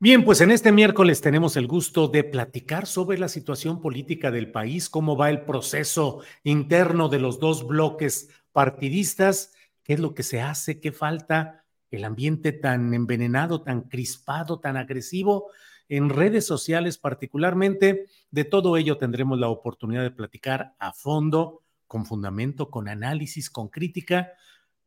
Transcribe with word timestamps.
Bien, 0.00 0.24
pues 0.24 0.40
en 0.40 0.52
este 0.52 0.70
miércoles 0.70 1.20
tenemos 1.20 1.56
el 1.56 1.66
gusto 1.66 2.06
de 2.06 2.22
platicar 2.22 2.86
sobre 2.86 3.18
la 3.18 3.28
situación 3.28 3.80
política 3.80 4.30
del 4.30 4.52
país, 4.52 4.88
cómo 4.88 5.16
va 5.16 5.28
el 5.28 5.40
proceso 5.40 6.20
interno 6.44 7.08
de 7.08 7.18
los 7.18 7.40
dos 7.40 7.66
bloques 7.66 8.28
partidistas, 8.52 9.54
qué 9.82 9.94
es 9.94 10.00
lo 10.00 10.14
que 10.14 10.22
se 10.22 10.40
hace, 10.40 10.78
qué 10.78 10.92
falta, 10.92 11.64
el 11.90 12.04
ambiente 12.04 12.52
tan 12.52 12.94
envenenado, 12.94 13.62
tan 13.62 13.82
crispado, 13.88 14.60
tan 14.60 14.76
agresivo 14.76 15.50
en 15.88 16.10
redes 16.10 16.46
sociales 16.46 16.96
particularmente. 16.96 18.06
De 18.30 18.44
todo 18.44 18.76
ello 18.76 18.98
tendremos 18.98 19.40
la 19.40 19.48
oportunidad 19.48 20.04
de 20.04 20.12
platicar 20.12 20.76
a 20.78 20.92
fondo, 20.92 21.64
con 21.88 22.06
fundamento, 22.06 22.70
con 22.70 22.88
análisis, 22.88 23.50
con 23.50 23.66
crítica 23.66 24.30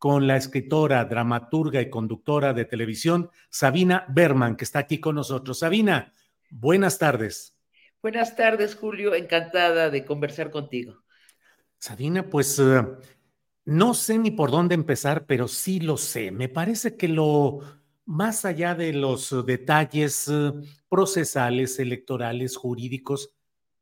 con 0.02 0.26
la 0.26 0.36
escritora, 0.36 1.06
dramaturga 1.06 1.80
y 1.80 1.92
conductora 1.92 2.54
de 2.54 2.66
televisión, 2.66 3.30
Sabina 3.52 4.04
Berman, 4.10 4.56
que 4.56 4.64
está 4.64 4.80
aquí 4.80 5.00
con 5.00 5.14
nosotros. 5.14 5.60
Sabina, 5.60 6.12
buenas 6.50 6.98
tardes. 6.98 7.56
Buenas 8.02 8.36
tardes, 8.36 8.74
Julio. 8.74 9.14
Encantada 9.14 9.92
de 9.92 10.04
conversar 10.04 10.50
contigo. 10.50 11.04
Sabina, 11.78 12.28
pues 12.28 12.58
eh, 12.58 12.84
no 13.66 13.94
sé 13.94 14.18
ni 14.18 14.32
por 14.32 14.50
dónde 14.50 14.74
empezar, 14.74 15.28
pero 15.28 15.48
sí 15.48 15.80
lo 15.80 15.98
sé. 15.98 16.32
Me 16.32 16.50
parece 16.50 16.98
que 16.98 17.08
lo 17.08 17.60
más 18.04 18.44
allá 18.44 18.74
de 18.74 18.94
los 18.94 19.46
detalles 19.46 20.28
eh, 20.32 20.52
procesales, 20.90 21.78
electorales, 21.78 22.58
jurídicos, 22.58 23.36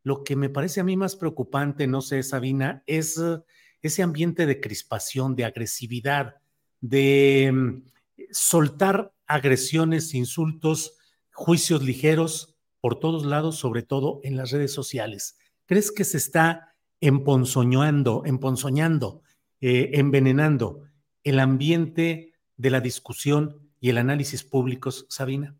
lo 0.04 0.26
que 0.26 0.36
me 0.36 0.50
parece 0.50 0.82
a 0.82 0.84
mí 0.84 0.98
más 0.98 1.16
preocupante, 1.16 1.88
no 1.88 2.02
sé, 2.02 2.24
Sabina, 2.24 2.84
es 2.88 3.18
eh, 3.18 3.40
ese 3.82 4.04
ambiente 4.04 4.46
de 4.46 4.60
crispación, 4.60 5.36
de 5.36 5.46
agresividad, 5.46 6.36
de 6.82 7.52
mm, 7.54 7.84
soltar 8.32 9.14
agresiones, 9.26 10.14
insultos, 10.14 10.98
juicios 11.32 11.84
ligeros 11.84 12.56
por 12.82 13.00
todos 13.00 13.26
lados, 13.26 13.58
sobre 13.58 13.84
todo 13.84 14.20
en 14.24 14.38
las 14.38 14.52
redes 14.52 14.74
sociales. 14.74 15.38
¿Crees 15.66 15.92
que 15.92 16.04
se 16.04 16.18
está 16.18 16.74
emponzoñando, 17.02 18.24
emponzoñando, 18.26 19.22
eh, 19.62 19.92
envenenando 19.94 20.84
el 21.24 21.40
ambiente 21.40 22.34
de 22.58 22.70
la 22.70 22.82
discusión 22.82 23.70
y 23.80 23.90
el 23.90 23.98
análisis 23.98 24.44
públicos, 24.44 25.06
Sabina? 25.10 25.56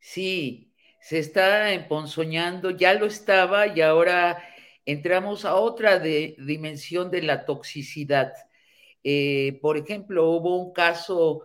Sí, 0.00 0.72
se 1.00 1.18
está 1.18 1.72
emponzoñando, 1.72 2.70
ya 2.70 2.94
lo 2.94 3.06
estaba 3.06 3.66
y 3.66 3.80
ahora 3.80 4.42
entramos 4.88 5.44
a 5.44 5.54
otra 5.54 5.98
dimensión 5.98 7.10
de 7.10 7.20
la 7.20 7.44
toxicidad. 7.44 8.32
Eh, 9.04 9.58
por 9.60 9.76
ejemplo, 9.76 10.30
hubo 10.30 10.56
un 10.56 10.72
caso 10.72 11.42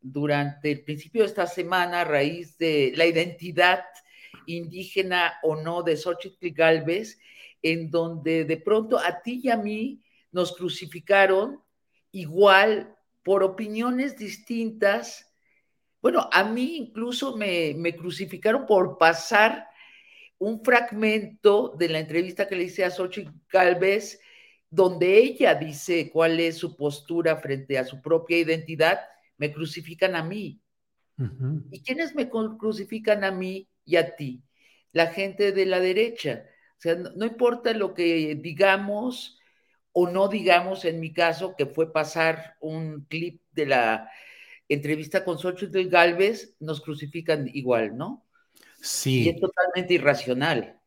durante 0.00 0.70
el 0.70 0.84
principio 0.84 1.22
de 1.22 1.26
esta 1.26 1.48
semana 1.48 2.02
a 2.02 2.04
raíz 2.04 2.56
de 2.56 2.92
la 2.94 3.04
identidad 3.04 3.82
indígena 4.46 5.34
o 5.42 5.56
no 5.56 5.82
de 5.82 5.96
Xochitl 5.96 6.50
Galvez, 6.50 7.18
en 7.62 7.90
donde 7.90 8.44
de 8.44 8.58
pronto 8.58 8.96
a 8.96 9.22
ti 9.22 9.40
y 9.42 9.50
a 9.50 9.56
mí 9.56 10.00
nos 10.30 10.56
crucificaron 10.56 11.60
igual 12.12 12.94
por 13.24 13.42
opiniones 13.42 14.16
distintas. 14.16 15.34
Bueno, 16.00 16.28
a 16.30 16.44
mí 16.44 16.76
incluso 16.76 17.36
me, 17.36 17.74
me 17.76 17.96
crucificaron 17.96 18.66
por 18.66 18.98
pasar 18.98 19.66
un 20.38 20.62
fragmento 20.62 21.74
de 21.78 21.88
la 21.88 22.00
entrevista 22.00 22.46
que 22.48 22.56
le 22.56 22.64
hice 22.64 22.84
a 22.84 22.90
Xochitl 22.90 23.32
Galvez, 23.48 24.20
donde 24.70 25.18
ella 25.18 25.54
dice 25.54 26.10
cuál 26.10 26.40
es 26.40 26.56
su 26.56 26.76
postura 26.76 27.36
frente 27.36 27.78
a 27.78 27.84
su 27.84 28.02
propia 28.02 28.38
identidad, 28.38 29.00
me 29.36 29.52
crucifican 29.52 30.16
a 30.16 30.22
mí. 30.22 30.60
¿Y 31.70 31.80
quiénes 31.82 32.14
me 32.14 32.28
crucifican 32.28 33.22
a 33.22 33.30
mí 33.30 33.68
y 33.84 33.96
a 33.96 34.16
ti? 34.16 34.42
La 34.92 35.08
gente 35.08 35.52
de 35.52 35.66
la 35.66 35.78
derecha. 35.78 36.44
O 36.76 36.80
sea, 36.80 36.96
no, 36.96 37.24
importa 37.24 37.72
lo 37.72 37.94
que 37.94 38.34
digamos 38.34 39.38
o 39.92 40.08
no 40.08 40.26
digamos, 40.26 40.84
en 40.84 40.98
mi 40.98 41.12
caso, 41.12 41.54
que 41.56 41.66
fue 41.66 41.92
pasar 41.92 42.56
un 42.60 43.04
clip 43.04 43.40
de 43.52 43.66
la 43.66 44.10
entrevista 44.68 45.24
con 45.24 45.38
Xochitl 45.38 45.88
Galvez, 45.88 46.56
nos 46.58 46.80
crucifican 46.80 47.48
igual, 47.52 47.96
¿no? 47.96 48.23
Sí. 48.84 49.22
Y 49.22 49.28
es 49.30 49.40
totalmente 49.40 49.94
irracional. 49.94 50.78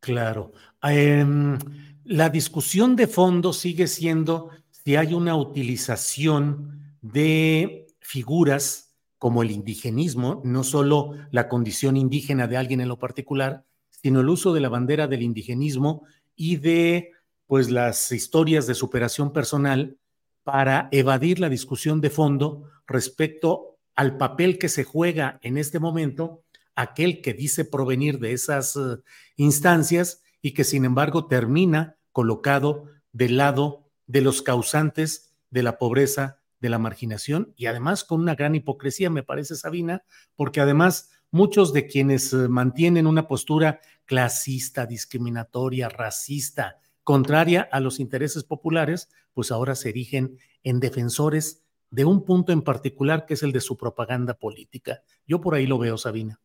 Claro. 0.00 0.52
Em, 0.82 1.58
la 2.04 2.28
discusión 2.28 2.94
de 2.94 3.06
fondo 3.06 3.54
sigue 3.54 3.86
siendo 3.86 4.50
si 4.70 4.96
hay 4.96 5.14
una 5.14 5.34
utilización 5.34 6.94
de 7.00 7.86
figuras 8.00 8.94
como 9.18 9.42
el 9.42 9.50
indigenismo, 9.50 10.42
no 10.44 10.62
solo 10.62 11.14
la 11.30 11.48
condición 11.48 11.96
indígena 11.96 12.46
de 12.46 12.58
alguien 12.58 12.82
en 12.82 12.88
lo 12.88 12.98
particular, 12.98 13.64
sino 13.90 14.20
el 14.20 14.28
uso 14.28 14.52
de 14.52 14.60
la 14.60 14.68
bandera 14.68 15.08
del 15.08 15.22
indigenismo 15.22 16.04
y 16.36 16.56
de 16.56 17.12
pues 17.46 17.70
las 17.70 18.12
historias 18.12 18.66
de 18.66 18.74
superación 18.74 19.32
personal 19.32 19.96
para 20.44 20.88
evadir 20.92 21.40
la 21.40 21.48
discusión 21.48 22.02
de 22.02 22.10
fondo 22.10 22.64
respecto 22.86 23.78
al 23.94 24.18
papel 24.18 24.58
que 24.58 24.68
se 24.68 24.84
juega 24.84 25.40
en 25.42 25.56
este 25.56 25.80
momento 25.80 26.42
aquel 26.76 27.22
que 27.22 27.34
dice 27.34 27.64
provenir 27.64 28.20
de 28.20 28.32
esas 28.32 28.76
eh, 28.76 28.98
instancias 29.36 30.22
y 30.40 30.52
que 30.52 30.62
sin 30.62 30.84
embargo 30.84 31.26
termina 31.26 31.96
colocado 32.12 32.84
del 33.12 33.38
lado 33.38 33.90
de 34.06 34.20
los 34.20 34.42
causantes 34.42 35.34
de 35.50 35.62
la 35.62 35.78
pobreza, 35.78 36.40
de 36.60 36.68
la 36.68 36.78
marginación 36.78 37.52
y 37.56 37.66
además 37.66 38.04
con 38.04 38.20
una 38.20 38.34
gran 38.34 38.54
hipocresía, 38.54 39.10
me 39.10 39.22
parece, 39.22 39.56
Sabina, 39.56 40.04
porque 40.36 40.60
además 40.60 41.10
muchos 41.30 41.72
de 41.72 41.86
quienes 41.86 42.32
eh, 42.32 42.48
mantienen 42.48 43.06
una 43.06 43.26
postura 43.26 43.80
clasista, 44.04 44.86
discriminatoria, 44.86 45.88
racista, 45.88 46.78
contraria 47.02 47.68
a 47.70 47.80
los 47.80 48.00
intereses 48.00 48.44
populares, 48.44 49.10
pues 49.32 49.50
ahora 49.50 49.74
se 49.74 49.90
erigen 49.90 50.38
en 50.62 50.80
defensores 50.80 51.62
de 51.90 52.04
un 52.04 52.24
punto 52.24 52.52
en 52.52 52.62
particular 52.62 53.26
que 53.26 53.34
es 53.34 53.42
el 53.42 53.52
de 53.52 53.60
su 53.60 53.76
propaganda 53.76 54.34
política. 54.34 55.02
Yo 55.26 55.40
por 55.40 55.54
ahí 55.54 55.66
lo 55.66 55.78
veo, 55.78 55.98
Sabina. 55.98 56.40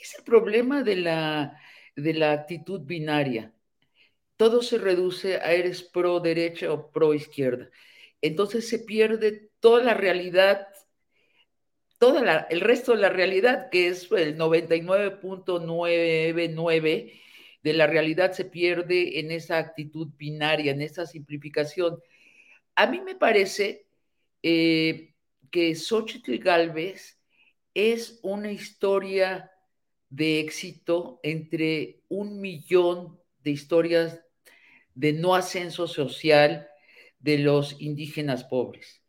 Es 0.00 0.14
el 0.18 0.24
problema 0.24 0.82
de 0.82 0.96
la, 0.96 1.60
de 1.96 2.14
la 2.14 2.32
actitud 2.32 2.82
binaria. 2.82 3.52
Todo 4.36 4.62
se 4.62 4.78
reduce 4.78 5.36
a 5.36 5.52
eres 5.52 5.82
pro 5.82 6.20
derecha 6.20 6.72
o 6.72 6.90
pro 6.90 7.14
izquierda. 7.14 7.70
Entonces 8.20 8.68
se 8.68 8.80
pierde 8.80 9.50
toda 9.60 9.82
la 9.82 9.94
realidad 9.94 10.68
todo 12.02 12.18
el 12.50 12.60
resto 12.60 12.92
de 12.96 12.98
la 12.98 13.10
realidad, 13.10 13.70
que 13.70 13.86
es 13.86 14.10
el 14.10 14.36
99.99 14.36 17.12
de 17.62 17.72
la 17.74 17.86
realidad, 17.86 18.32
se 18.32 18.44
pierde 18.44 19.20
en 19.20 19.30
esa 19.30 19.58
actitud 19.58 20.08
binaria, 20.18 20.72
en 20.72 20.82
esa 20.82 21.06
simplificación. 21.06 22.00
A 22.74 22.88
mí 22.88 23.00
me 23.00 23.14
parece 23.14 23.86
eh, 24.42 25.14
que 25.52 25.76
Xochitl 25.76 26.38
Galvez 26.38 27.20
es 27.72 28.18
una 28.24 28.50
historia 28.50 29.51
de 30.12 30.40
éxito 30.40 31.20
entre 31.22 32.02
un 32.10 32.38
millón 32.38 33.18
de 33.42 33.50
historias 33.50 34.20
de 34.94 35.14
no 35.14 35.34
ascenso 35.34 35.86
social 35.86 36.68
de 37.18 37.38
los 37.38 37.80
indígenas 37.80 38.44
pobres. 38.44 39.00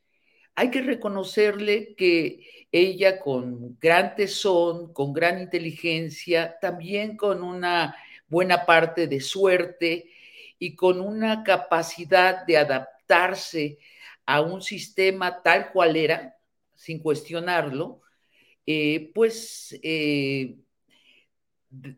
Hay 0.55 0.71
que 0.71 0.81
reconocerle 0.81 1.94
que 1.95 2.67
ella 2.71 3.19
con 3.19 3.77
gran 3.81 4.15
tesón, 4.15 4.94
con 4.94 5.11
gran 5.11 5.41
inteligencia, 5.41 6.57
también 6.61 7.17
con 7.17 7.44
una 7.44 7.97
buena 8.29 8.65
parte 8.65 9.07
de 9.07 9.19
suerte 9.19 10.09
y 10.57 10.73
con 10.73 11.01
una 11.01 11.44
capacidad 11.44 12.45
de 12.45 12.57
adaptarse 12.57 13.77
a 14.25 14.39
un 14.39 14.61
sistema 14.61 15.41
tal 15.44 15.69
cual 15.73 15.97
era, 15.97 16.38
sin 16.75 17.00
cuestionarlo, 17.00 18.00
eh, 18.65 19.11
pues 19.13 19.77
eh, 19.83 20.55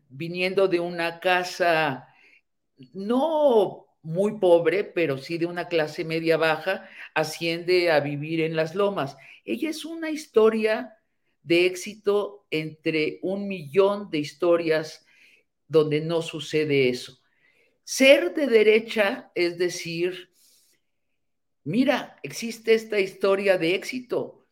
viniendo 0.08 0.68
de 0.68 0.80
una 0.80 1.20
casa 1.20 2.08
no 2.92 3.86
muy 4.02 4.38
pobre, 4.38 4.84
pero 4.84 5.18
sí 5.18 5.36
de 5.36 5.46
una 5.46 5.68
clase 5.68 6.04
media 6.04 6.36
baja, 6.36 6.88
asciende 7.14 7.90
a 7.90 8.00
vivir 8.00 8.40
en 8.40 8.54
las 8.54 8.74
lomas. 8.74 9.16
Ella 9.44 9.70
es 9.70 9.84
una 9.84 10.10
historia 10.10 10.96
de 11.42 11.66
éxito 11.66 12.46
entre 12.50 13.18
un 13.22 13.48
millón 13.48 14.10
de 14.10 14.18
historias 14.18 15.04
donde 15.68 16.00
no 16.00 16.22
sucede 16.22 16.88
eso. 16.88 17.18
Ser 17.84 18.34
de 18.34 18.46
derecha 18.46 19.30
es 19.34 19.58
decir, 19.58 20.30
mira, 21.64 22.18
existe 22.22 22.74
esta 22.74 22.98
historia 22.98 23.58
de 23.58 23.74
éxito, 23.74 24.46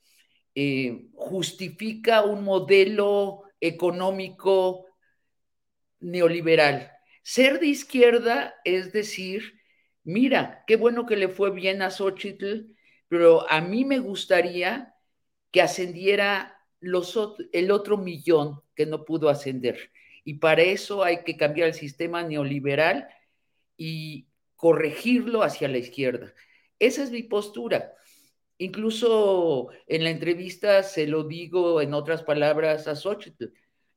eh, 0.55 1.09
justifica 1.15 2.23
un 2.23 2.45
modelo 2.45 3.45
económico 3.61 4.87
neoliberal. 6.05 6.93
Ser 7.23 7.59
de 7.59 7.67
izquierda 7.67 8.55
es 8.65 8.93
decir, 8.93 9.61
mira, 10.05 10.63
qué 10.67 10.77
bueno 10.77 11.07
que 11.07 11.17
le 11.17 11.29
fue 11.29 11.51
bien 11.51 11.83
a 11.83 11.91
Xochitl, 11.91 12.75
pero 13.09 13.51
a 13.51 13.61
mí 13.61 13.85
me 13.85 13.99
gustaría 13.99 14.95
que 15.51 15.63
ascendiera 15.63 16.59
los, 16.81 17.19
el 17.53 17.71
otro 17.71 17.97
millón 17.97 18.61
que 18.75 18.87
no 18.87 19.05
pudo 19.05 19.29
ascender. 19.29 19.91
Y 20.25 20.35
para 20.35 20.63
eso 20.63 21.03
hay 21.03 21.25
que 21.25 21.37
cambiar 21.37 21.69
el 21.69 21.75
sistema 21.75 22.23
neoliberal 22.23 23.09
y 23.77 24.27
corregirlo 24.57 25.43
hacia 25.43 25.69
la 25.69 25.79
izquierda. 25.79 26.35
Esa 26.79 27.03
es 27.03 27.11
mi 27.11 27.23
postura. 27.23 27.95
Incluso 28.59 29.71
en 29.87 30.05
la 30.05 30.11
entrevista 30.11 30.83
se 30.83 31.07
lo 31.07 31.25
digo 31.25 31.81
en 31.81 31.95
otras 31.95 32.23
palabras 32.23 32.87
a 32.89 32.95
Xochitl. 32.95 33.47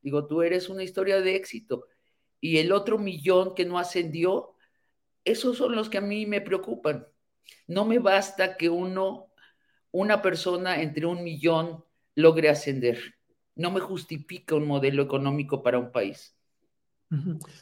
Digo, 0.02 0.26
tú 0.26 0.42
eres 0.42 0.70
una 0.70 0.84
historia 0.84 1.22
de 1.22 1.36
éxito. 1.36 1.86
Y 2.40 2.58
el 2.58 2.72
otro 2.72 2.98
millón 2.98 3.56
que 3.56 3.66
no 3.66 3.80
ascendió, 3.80 4.56
esos 5.26 5.58
son 5.58 5.76
los 5.76 5.90
que 5.90 5.98
a 5.98 6.02
mí 6.02 6.26
me 6.26 6.42
preocupan. 6.42 7.08
No 7.68 7.86
me 7.86 8.00
basta 8.00 8.58
que 8.58 8.70
uno, 8.70 9.28
una 9.92 10.22
persona 10.22 10.82
entre 10.82 11.06
un 11.06 11.24
millón 11.24 11.84
logre 12.16 12.50
ascender. 12.50 13.00
No 13.56 13.72
me 13.72 13.80
justifica 13.80 14.56
un 14.56 14.68
modelo 14.68 15.04
económico 15.04 15.64
para 15.64 15.80
un 15.80 15.92
país. 15.92 16.36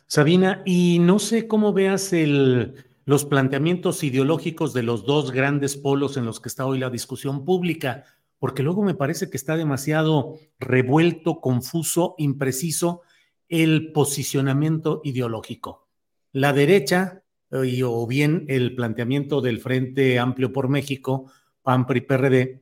Sabina, 0.08 0.64
y 0.66 1.00
no 1.00 1.20
sé 1.20 1.48
cómo 1.48 1.72
veas 1.72 2.14
el, 2.14 2.86
los 3.06 3.26
planteamientos 3.26 4.04
ideológicos 4.04 4.74
de 4.74 4.84
los 4.84 5.06
dos 5.06 5.32
grandes 5.32 5.78
polos 5.78 6.18
en 6.18 6.26
los 6.26 6.40
que 6.40 6.50
está 6.50 6.66
hoy 6.66 6.80
la 6.80 6.90
discusión 6.90 7.46
pública, 7.46 8.06
porque 8.40 8.64
luego 8.64 8.84
me 8.84 8.96
parece 8.96 9.30
que 9.30 9.38
está 9.38 9.56
demasiado 9.56 10.38
revuelto, 10.60 11.40
confuso, 11.40 12.16
impreciso 12.18 13.02
el 13.50 13.92
posicionamiento 13.92 15.02
ideológico. 15.04 15.88
La 16.32 16.54
derecha, 16.54 17.24
eh, 17.52 17.84
o 17.84 18.08
bien 18.08 18.46
el 18.48 18.76
planteamiento 18.76 19.42
del 19.42 19.60
Frente 19.60 20.20
Amplio 20.20 20.52
por 20.52 20.70
México, 20.70 21.32
PAN, 21.62 21.86
PRI, 21.86 22.02
PRD, 22.02 22.62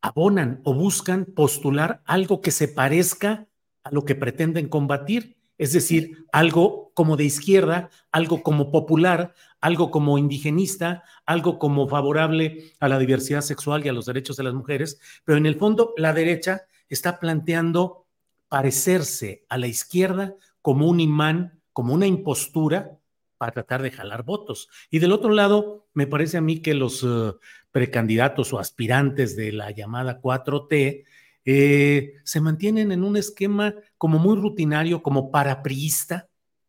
abonan 0.00 0.60
o 0.64 0.74
buscan 0.74 1.24
postular 1.24 2.02
algo 2.04 2.40
que 2.40 2.50
se 2.50 2.68
parezca 2.68 3.48
a 3.82 3.90
lo 3.90 4.04
que 4.04 4.14
pretenden 4.14 4.68
combatir 4.68 5.38
es 5.58 5.72
decir, 5.72 6.24
algo 6.32 6.92
como 6.94 7.16
de 7.16 7.24
izquierda, 7.24 7.90
algo 8.12 8.42
como 8.42 8.70
popular, 8.70 9.34
algo 9.60 9.90
como 9.90 10.16
indigenista, 10.16 11.02
algo 11.26 11.58
como 11.58 11.88
favorable 11.88 12.72
a 12.78 12.88
la 12.88 12.98
diversidad 12.98 13.40
sexual 13.40 13.84
y 13.84 13.88
a 13.88 13.92
los 13.92 14.06
derechos 14.06 14.36
de 14.36 14.44
las 14.44 14.54
mujeres, 14.54 15.00
pero 15.24 15.36
en 15.36 15.46
el 15.46 15.56
fondo 15.56 15.94
la 15.96 16.12
derecha 16.12 16.62
está 16.88 17.18
planteando 17.18 18.06
parecerse 18.48 19.44
a 19.48 19.58
la 19.58 19.66
izquierda 19.66 20.34
como 20.62 20.86
un 20.88 21.00
imán, 21.00 21.60
como 21.72 21.94
una 21.94 22.06
impostura 22.06 22.98
para 23.36 23.52
tratar 23.52 23.82
de 23.82 23.90
jalar 23.90 24.24
votos. 24.24 24.68
Y 24.90 24.98
del 24.98 25.12
otro 25.12 25.30
lado, 25.30 25.86
me 25.94 26.06
parece 26.06 26.36
a 26.36 26.40
mí 26.40 26.60
que 26.60 26.74
los 26.74 27.04
eh, 27.04 27.32
precandidatos 27.70 28.52
o 28.52 28.58
aspirantes 28.58 29.36
de 29.36 29.52
la 29.52 29.70
llamada 29.70 30.20
4T 30.20 31.04
eh, 31.44 32.14
se 32.24 32.40
mantienen 32.40 32.92
en 32.92 33.04
un 33.04 33.16
esquema 33.16 33.74
como 33.96 34.18
muy 34.18 34.36
rutinario, 34.36 35.02
como 35.02 35.30
parapriista, 35.30 36.28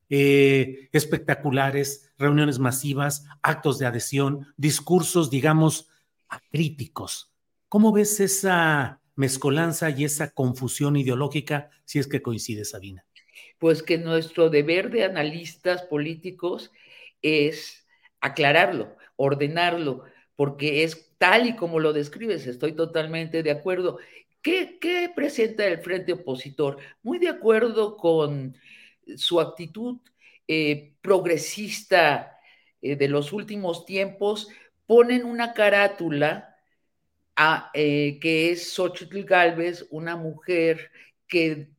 eh, 0.09 0.89
espectaculares, 0.91 2.11
reuniones 2.17 2.59
masivas, 2.59 3.25
actos 3.41 3.77
de 3.79 3.87
adhesión, 3.87 4.47
discursos, 4.57 5.29
digamos, 5.29 5.89
acríticos. 6.27 7.31
¿Cómo 7.67 7.91
ves 7.91 8.19
esa 8.19 9.01
mezcolanza 9.19 9.89
y 9.89 10.05
esa 10.05 10.31
confusión 10.31 10.95
ideológica, 10.95 11.69
si 11.83 11.99
es 11.99 12.07
que 12.07 12.21
coincide, 12.21 12.63
Sabina? 12.63 13.05
Pues 13.57 13.83
que 13.83 13.97
nuestro 13.97 14.49
deber 14.49 14.89
de 14.91 15.03
analistas 15.03 15.81
políticos 15.81 16.71
es 17.21 17.85
aclararlo, 18.21 18.95
ordenarlo, 19.17 20.05
porque 20.37 20.83
es 20.83 21.13
tal 21.17 21.47
y 21.47 21.57
como 21.57 21.81
lo 21.81 21.91
describes, 21.91 22.47
estoy 22.47 22.71
totalmente 22.71 23.43
de 23.43 23.51
acuerdo. 23.51 23.99
¿Qué, 24.41 25.11
presenta 25.13 25.67
el 25.67 25.79
frente 25.79 26.13
opositor? 26.13 26.77
Muy 27.03 27.19
de 27.19 27.27
acuerdo 27.27 27.97
con 27.97 28.55
su 29.17 29.41
actitud 29.41 29.97
eh, 30.47 30.93
progresista 31.01 32.39
eh, 32.81 32.95
de 32.95 33.09
los 33.09 33.33
últimos 33.33 33.85
tiempos, 33.85 34.47
ponen 34.85 35.25
una 35.25 35.53
carátula 35.53 36.48
a, 37.41 37.71
eh, 37.73 38.19
que 38.19 38.51
es 38.51 38.73
Xochitl 38.73 39.23
Galvez, 39.23 39.87
una 39.91 40.17
mujer 40.17 40.91
que 41.25 41.69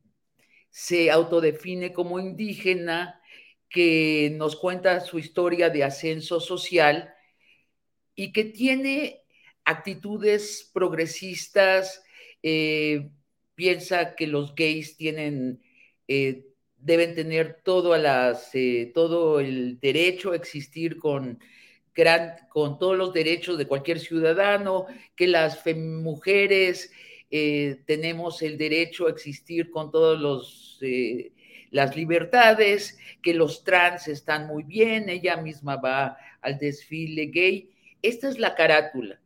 se 0.71 1.11
autodefine 1.11 1.93
como 1.93 2.19
indígena, 2.19 3.21
que 3.69 4.33
nos 4.35 4.55
cuenta 4.55 4.99
su 5.01 5.19
historia 5.19 5.69
de 5.69 5.83
ascenso 5.83 6.39
social 6.39 7.13
y 8.15 8.31
que 8.33 8.45
tiene 8.45 9.21
actitudes 9.63 10.71
progresistas, 10.73 12.03
eh, 12.41 13.11
piensa 13.53 14.15
que 14.15 14.25
los 14.25 14.55
gays 14.55 14.97
tienen, 14.97 15.61
eh, 16.07 16.47
deben 16.77 17.13
tener 17.13 17.61
todo, 17.63 17.95
las, 17.97 18.49
todo 18.95 19.39
el 19.39 19.79
derecho 19.79 20.31
a 20.31 20.37
existir 20.37 20.97
con, 20.97 21.39
con 22.49 22.79
todos 22.79 22.97
los 22.97 23.13
derechos 23.13 23.57
de 23.57 23.67
cualquier 23.67 23.99
ciudadano, 23.99 24.85
que 25.15 25.27
las 25.27 25.61
mujeres 25.75 26.91
tenemos 27.29 28.41
el 28.41 28.57
derecho 28.57 29.07
a 29.07 29.11
existir 29.11 29.69
con 29.71 29.91
todos 29.91 30.19
los 30.19 30.79
las 31.71 31.95
libertades, 31.95 32.99
que 33.23 33.33
los 33.33 33.63
trans 33.63 34.09
están 34.09 34.45
muy 34.45 34.63
bien, 34.63 35.09
ella 35.09 35.37
misma 35.37 35.77
va 35.77 36.17
al 36.41 36.59
desfile 36.59 37.27
gay. 37.27 37.71
Esta 38.01 38.27
es 38.27 38.37
la 38.37 38.55
carátula. 38.55 39.21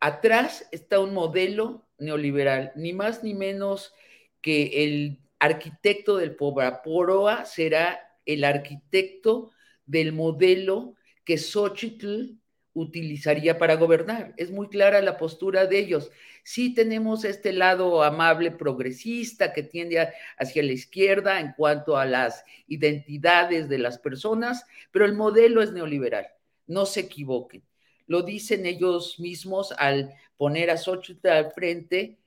Atrás 0.00 0.68
está 0.72 0.98
un 0.98 1.14
modelo 1.14 1.86
neoliberal, 1.98 2.72
ni 2.74 2.92
más 2.92 3.22
ni 3.22 3.32
menos 3.32 3.94
que 4.42 4.84
el 4.84 5.20
arquitecto 5.38 6.16
del 6.16 6.34
Poroa 6.36 7.44
será 7.44 8.00
el 8.24 8.42
arquitecto 8.42 9.52
del 9.86 10.12
modelo 10.12 10.94
que 11.24 11.38
Xochitl 11.38 12.38
utilizaría 12.74 13.58
para 13.58 13.76
gobernar. 13.76 14.34
Es 14.36 14.50
muy 14.50 14.68
clara 14.68 15.00
la 15.00 15.16
postura 15.16 15.66
de 15.66 15.78
ellos. 15.78 16.10
Sí 16.44 16.74
tenemos 16.74 17.24
este 17.24 17.52
lado 17.52 18.02
amable 18.02 18.50
progresista 18.50 19.52
que 19.52 19.62
tiende 19.62 20.08
hacia 20.38 20.62
la 20.62 20.72
izquierda 20.72 21.40
en 21.40 21.52
cuanto 21.56 21.96
a 21.96 22.04
las 22.04 22.44
identidades 22.66 23.68
de 23.68 23.78
las 23.78 23.98
personas, 23.98 24.66
pero 24.90 25.06
el 25.06 25.14
modelo 25.14 25.62
es 25.62 25.72
neoliberal. 25.72 26.26
No 26.66 26.84
se 26.84 27.00
equivoquen 27.00 27.62
lo 28.06 28.22
dicen 28.22 28.66
ellos 28.66 29.18
mismos 29.18 29.72
al 29.76 30.14
poner 30.36 30.70
a 30.70 30.76
Xochitl 30.76 31.28
al 31.28 31.52
frente 31.52 32.18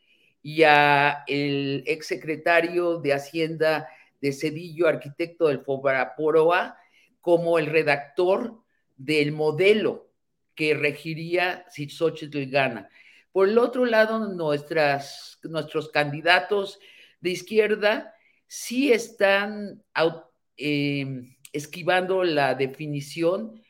y 0.41 0.63
a 0.63 1.23
el 1.27 1.83
exsecretario 1.85 2.97
de 2.97 3.13
Hacienda 3.13 3.89
de 4.21 4.33
Cedillo, 4.33 4.87
arquitecto 4.87 5.47
del 5.47 5.61
Fobaraporoa, 5.61 6.77
como 7.21 7.59
el 7.59 7.67
redactor 7.67 8.61
del 8.97 9.31
modelo 9.31 10.11
que 10.55 10.73
regiría 10.73 11.65
si 11.69 11.89
Xochitl 11.89 12.45
gana. 12.49 12.89
Por 13.31 13.47
el 13.47 13.57
otro 13.57 13.85
lado, 13.85 14.33
nuestras, 14.33 15.39
nuestros 15.43 15.89
candidatos 15.89 16.79
de 17.21 17.29
izquierda 17.29 18.13
sí 18.47 18.91
están 18.91 19.83
eh, 20.57 21.37
esquivando 21.53 22.23
la 22.23 22.55
definición 22.55 23.61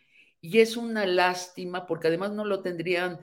y 0.42 0.60
es 0.60 0.78
una 0.78 1.06
lástima 1.06 1.86
porque 1.86 2.08
además 2.08 2.32
no 2.32 2.46
lo 2.46 2.62
tendrían 2.62 3.20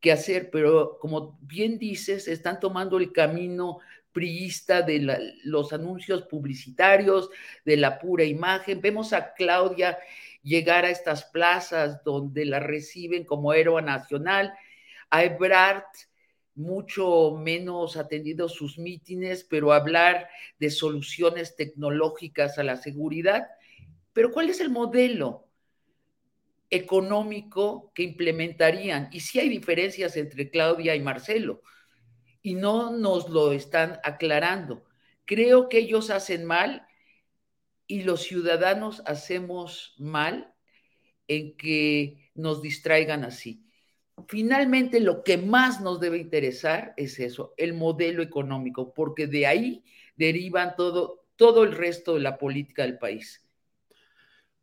que 0.00 0.12
hacer, 0.12 0.50
pero 0.50 0.98
como 1.00 1.38
bien 1.42 1.78
dices, 1.78 2.28
están 2.28 2.60
tomando 2.60 2.98
el 2.98 3.12
camino 3.12 3.78
de 4.18 5.34
los 5.44 5.72
anuncios 5.72 6.22
publicitarios, 6.22 7.30
de 7.64 7.76
la 7.76 7.98
pura 7.98 8.24
imagen. 8.24 8.80
Vemos 8.80 9.12
a 9.12 9.34
Claudia 9.34 9.98
llegar 10.42 10.84
a 10.84 10.90
estas 10.90 11.24
plazas 11.24 12.02
donde 12.04 12.44
la 12.44 12.60
reciben 12.60 13.24
como 13.24 13.52
héroe 13.52 13.82
nacional, 13.82 14.52
a 15.10 15.24
Ebrard 15.24 15.84
mucho 16.54 17.36
menos 17.38 17.96
atendido 17.96 18.48
sus 18.48 18.78
mítines, 18.78 19.44
pero 19.44 19.72
hablar 19.72 20.28
de 20.58 20.70
soluciones 20.70 21.54
tecnológicas 21.54 22.58
a 22.58 22.64
la 22.64 22.76
seguridad. 22.76 23.46
Pero 24.12 24.32
¿cuál 24.32 24.50
es 24.50 24.60
el 24.60 24.68
modelo 24.68 25.46
económico 26.68 27.92
que 27.94 28.02
implementarían? 28.02 29.08
Y 29.12 29.20
si 29.20 29.38
hay 29.38 29.48
diferencias 29.48 30.16
entre 30.16 30.50
Claudia 30.50 30.96
y 30.96 31.00
Marcelo, 31.00 31.62
y 32.48 32.54
no 32.54 32.96
nos 32.96 33.28
lo 33.28 33.52
están 33.52 34.00
aclarando. 34.04 34.82
Creo 35.26 35.68
que 35.68 35.80
ellos 35.80 36.08
hacen 36.08 36.46
mal 36.46 36.86
y 37.86 38.04
los 38.04 38.22
ciudadanos 38.22 39.02
hacemos 39.04 39.94
mal 39.98 40.54
en 41.26 41.58
que 41.58 42.30
nos 42.34 42.62
distraigan 42.62 43.22
así. 43.24 43.66
Finalmente, 44.28 44.98
lo 45.00 45.24
que 45.24 45.36
más 45.36 45.82
nos 45.82 46.00
debe 46.00 46.16
interesar 46.16 46.94
es 46.96 47.20
eso, 47.20 47.52
el 47.58 47.74
modelo 47.74 48.22
económico, 48.22 48.94
porque 48.94 49.26
de 49.26 49.46
ahí 49.46 49.84
derivan 50.16 50.74
todo, 50.74 51.26
todo 51.36 51.64
el 51.64 51.72
resto 51.72 52.14
de 52.14 52.20
la 52.20 52.38
política 52.38 52.84
del 52.84 52.96
país. 52.96 53.46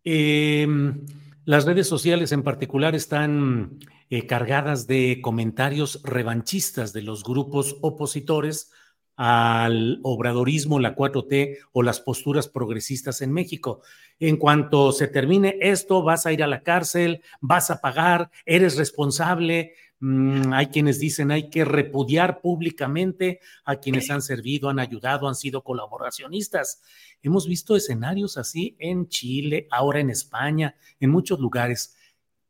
Em, 0.04 1.06
las 1.46 1.66
redes 1.66 1.88
sociales 1.88 2.32
en 2.32 2.42
particular 2.42 2.96
están 2.96 3.78
eh, 4.10 4.28
cargadas 4.28 4.88
de 4.88 5.20
comentarios 5.22 6.02
revanchistas 6.04 6.94
de 6.94 7.02
los 7.02 7.24
grupos 7.24 7.78
opositores 7.82 8.72
al 9.18 10.00
obradorismo, 10.04 10.80
la 10.80 10.96
4T 10.96 11.60
o 11.72 11.84
las 11.84 12.02
posturas 12.02 12.48
progresistas 12.48 13.22
en 13.22 13.32
México. 13.32 13.82
En 14.20 14.38
cuanto 14.38 14.92
se 14.92 15.08
termine 15.08 15.58
esto, 15.62 16.04
vas 16.04 16.26
a 16.26 16.34
ir 16.34 16.44
a 16.44 16.48
la 16.48 16.64
cárcel, 16.64 17.22
vas 17.40 17.72
a 17.72 17.80
pagar, 17.82 18.30
eres 18.46 18.78
responsable. 18.78 19.74
Mm, 20.00 20.52
hay 20.54 20.68
quienes 20.68 21.00
dicen 21.00 21.32
hay 21.32 21.50
que 21.50 21.64
repudiar 21.64 22.42
públicamente 22.42 23.40
a 23.64 23.78
quienes 23.78 24.10
han 24.10 24.22
servido, 24.22 24.70
han 24.70 24.80
ayudado, 24.80 25.28
han 25.28 25.36
sido 25.36 25.64
colaboracionistas. 25.64 26.82
Hemos 27.24 27.48
visto 27.48 27.76
escenarios 27.76 28.38
así 28.38 28.76
en 28.80 29.08
Chile, 29.08 29.68
ahora 29.72 30.02
en 30.02 30.10
España, 30.10 30.76
en 31.00 31.10
muchos 31.10 31.40
lugares. 31.40 31.96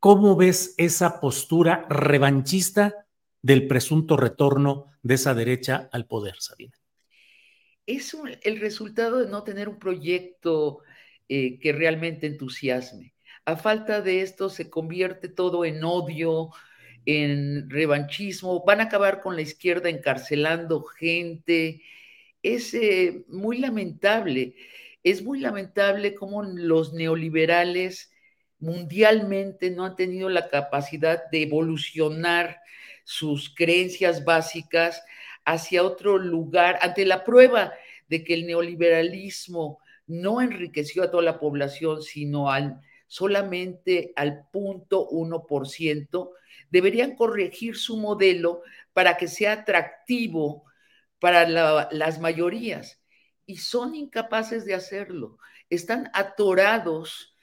¿Cómo 0.06 0.36
ves 0.36 0.76
esa 0.78 1.20
postura 1.20 1.88
revanchista 1.90 3.08
del 3.42 3.66
presunto 3.66 4.16
retorno 4.16 4.92
de 5.02 5.16
esa 5.16 5.34
derecha 5.34 5.90
al 5.92 6.06
poder, 6.06 6.36
Sabina? 6.38 6.76
Es 7.88 8.16
el 8.44 8.60
resultado 8.60 9.18
de 9.18 9.32
no 9.32 9.44
tener 9.44 9.68
un 9.68 9.80
proyecto 9.80 10.84
eh, 11.28 11.58
que 11.58 11.74
realmente 11.74 12.28
entusiasme. 12.28 13.16
A 13.46 13.56
falta 13.56 14.02
de 14.02 14.22
esto 14.22 14.52
se 14.52 14.70
convierte 14.70 15.28
todo 15.28 15.66
en 15.66 15.84
odio, 15.84 16.52
en 17.08 17.68
revanchismo, 17.68 18.64
van 18.64 18.82
a 18.82 18.84
acabar 18.84 19.24
con 19.24 19.36
la 19.36 19.42
izquierda 19.42 19.90
encarcelando 19.90 20.84
gente. 20.84 21.82
Es 22.44 22.76
eh, 22.76 23.26
muy 23.28 23.58
lamentable, 23.58 24.54
es 25.02 25.24
muy 25.24 25.40
lamentable 25.40 26.14
cómo 26.14 26.44
los 26.44 26.94
neoliberales 26.94 28.12
mundialmente 28.60 29.72
no 29.72 29.86
han 29.86 29.96
tenido 29.96 30.30
la 30.30 30.50
capacidad 30.50 31.30
de 31.30 31.44
evolucionar 31.44 32.62
sus 33.04 33.54
creencias 33.54 34.24
básicas 34.26 35.04
hacia 35.46 35.84
otro 35.84 36.18
lugar, 36.18 36.80
ante 36.82 37.06
la 37.06 37.24
prueba 37.24 37.74
de 38.08 38.24
que 38.24 38.34
el 38.34 38.48
neoliberalismo 38.48 39.80
no 40.08 40.42
enriqueció 40.42 41.04
a 41.04 41.12
toda 41.12 41.24
la 41.24 41.40
población, 41.40 42.02
sino 42.02 42.52
al, 42.52 42.82
solamente 43.08 44.12
al 44.16 44.48
punto 44.52 45.08
ciento, 45.66 46.34
deberían 46.70 47.16
corregir 47.16 47.76
su 47.78 47.98
modelo 47.98 48.62
para 48.94 49.18
que 49.18 49.28
sea 49.28 49.54
atractivo 49.54 50.66
para 51.20 51.48
las 51.92 52.20
mayorías. 52.20 53.02
Y 53.46 53.58
son 53.58 53.94
incapaces 53.96 54.66
de 54.66 54.74
hacerlo. 54.74 55.38
Están 55.70 56.10
atorados 56.14 57.35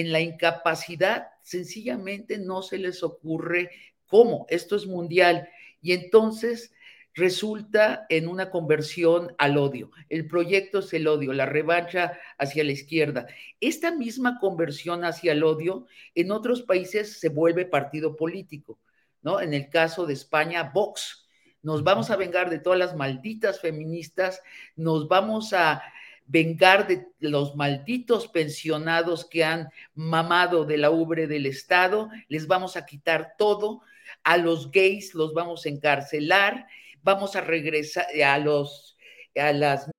en 0.00 0.12
la 0.12 0.20
incapacidad, 0.20 1.28
sencillamente 1.42 2.38
no 2.38 2.62
se 2.62 2.78
les 2.78 3.02
ocurre 3.02 3.70
¿Cómo? 4.06 4.46
Esto 4.48 4.76
es 4.76 4.86
mundial. 4.86 5.48
Y 5.82 5.92
entonces 5.92 6.72
resulta 7.14 8.06
en 8.08 8.28
una 8.28 8.50
conversión 8.50 9.34
al 9.38 9.56
odio. 9.56 9.90
El 10.08 10.26
proyecto 10.26 10.80
es 10.80 10.92
el 10.92 11.08
odio, 11.08 11.32
la 11.32 11.46
revancha 11.46 12.18
hacia 12.38 12.64
la 12.64 12.72
izquierda. 12.72 13.26
Esta 13.60 13.90
misma 13.90 14.38
conversión 14.38 15.04
hacia 15.04 15.32
el 15.32 15.42
odio 15.42 15.86
en 16.14 16.30
otros 16.30 16.62
países 16.62 17.18
se 17.18 17.28
vuelve 17.28 17.64
partido 17.64 18.16
político, 18.16 18.78
¿no? 19.22 19.40
En 19.40 19.54
el 19.54 19.70
caso 19.70 20.06
de 20.06 20.12
España, 20.12 20.70
Vox. 20.74 21.26
Nos 21.62 21.82
vamos 21.82 22.10
a 22.10 22.16
vengar 22.16 22.48
de 22.50 22.60
todas 22.60 22.78
las 22.78 22.94
malditas 22.94 23.60
feministas, 23.60 24.40
nos 24.76 25.08
vamos 25.08 25.52
a 25.52 25.82
vengar 26.26 26.86
de 26.86 27.06
los 27.20 27.56
malditos 27.56 28.28
pensionados 28.28 29.24
que 29.24 29.44
han 29.44 29.68
mamado 29.94 30.64
de 30.64 30.78
la 30.78 30.90
ubre 30.90 31.26
del 31.26 31.46
Estado, 31.46 32.10
les 32.28 32.46
vamos 32.46 32.76
a 32.76 32.84
quitar 32.84 33.34
todo, 33.38 33.82
a 34.24 34.36
los 34.36 34.70
gays 34.70 35.14
los 35.14 35.32
vamos 35.34 35.66
a 35.66 35.68
encarcelar, 35.68 36.66
vamos 37.02 37.36
a 37.36 37.40
regresar 37.40 38.06
a 38.24 38.38
los 38.38 38.96
a 39.36 39.52
las 39.52 39.90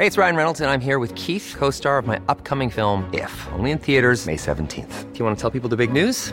Hey, 0.00 0.06
it's 0.06 0.16
Ryan 0.16 0.36
Reynolds 0.36 0.60
and 0.60 0.70
I'm 0.70 0.80
here 0.80 1.00
with 1.00 1.12
Keith, 1.16 1.56
co-star 1.58 1.98
of 1.98 2.06
my 2.06 2.20
upcoming 2.28 2.70
film 2.70 3.10
If, 3.12 3.32
only 3.52 3.72
in 3.72 3.78
theaters 3.78 4.26
May 4.26 4.36
17th. 4.36 5.12
Do 5.12 5.18
you 5.18 5.24
want 5.24 5.36
to 5.36 5.40
tell 5.40 5.50
people 5.50 5.68
the 5.68 5.76
big 5.76 5.92
news? 5.92 6.32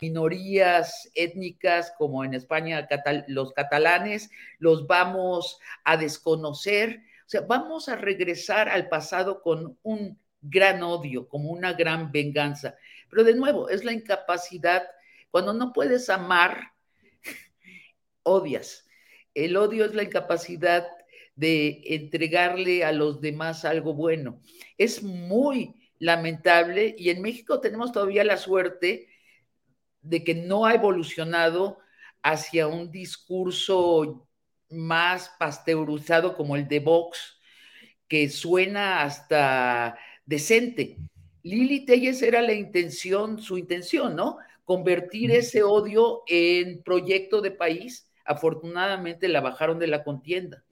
Minorías 0.00 1.10
étnicas 1.14 1.92
como 1.98 2.24
en 2.24 2.34
España 2.34 2.88
los 3.28 3.52
catalanes 3.52 4.30
los 4.58 4.86
vamos 4.86 5.58
a 5.84 5.96
desconocer, 5.96 7.02
o 7.26 7.28
sea, 7.28 7.42
vamos 7.42 7.88
a 7.88 7.96
regresar 7.96 8.68
al 8.68 8.88
pasado 8.88 9.42
con 9.42 9.78
un 9.82 10.18
gran 10.40 10.82
odio, 10.82 11.28
como 11.28 11.50
una 11.50 11.74
gran 11.74 12.10
venganza. 12.10 12.76
Pero 13.08 13.24
de 13.24 13.34
nuevo, 13.34 13.68
es 13.68 13.84
la 13.84 13.92
incapacidad, 13.92 14.88
cuando 15.30 15.52
no 15.52 15.72
puedes 15.72 16.08
amar, 16.08 16.72
odias. 18.22 18.88
El 19.34 19.56
odio 19.56 19.84
es 19.84 19.94
la 19.94 20.02
incapacidad 20.02 20.88
de 21.36 21.82
entregarle 21.84 22.84
a 22.84 22.92
los 22.92 23.20
demás 23.20 23.64
algo 23.64 23.94
bueno. 23.94 24.40
Es 24.76 25.02
muy 25.02 25.76
lamentable 25.98 26.94
y 26.98 27.10
en 27.10 27.22
México 27.22 27.60
tenemos 27.60 27.92
todavía 27.92 28.24
la 28.24 28.36
suerte 28.36 29.09
de 30.02 30.24
que 30.24 30.34
no 30.34 30.66
ha 30.66 30.74
evolucionado 30.74 31.78
hacia 32.22 32.66
un 32.66 32.90
discurso 32.90 34.26
más 34.70 35.30
pasteurizado 35.38 36.36
como 36.36 36.56
el 36.56 36.68
de 36.68 36.80
Vox, 36.80 37.38
que 38.08 38.28
suena 38.28 39.02
hasta 39.02 39.98
decente. 40.26 40.98
Lili 41.42 41.84
Telles 41.84 42.22
era 42.22 42.42
la 42.42 42.52
intención, 42.52 43.40
su 43.40 43.58
intención, 43.58 44.14
¿no? 44.14 44.38
Convertir 44.64 45.30
ese 45.32 45.62
odio 45.62 46.22
en 46.26 46.82
proyecto 46.82 47.40
de 47.40 47.50
país. 47.50 48.10
Afortunadamente 48.24 49.28
la 49.28 49.40
bajaron 49.40 49.78
de 49.78 49.86
la 49.86 50.04
contienda. 50.04 50.62